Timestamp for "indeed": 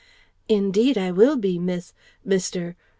0.49-0.97